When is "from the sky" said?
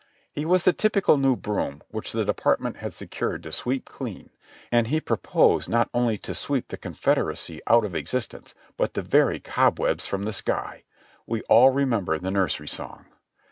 10.07-10.85